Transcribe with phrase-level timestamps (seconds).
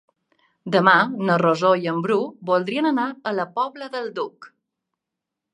[0.75, 0.95] Demà
[1.27, 2.17] na Rosó i en Bru
[2.53, 4.53] voldrien anar a la Pobla del Duc.